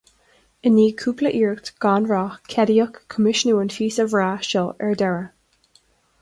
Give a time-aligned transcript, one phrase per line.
[0.67, 5.79] I ndiaidh cúpla iarracht gan rath, ceadaíodh coimisiúnú an phíosa bhreá seo ar deireadh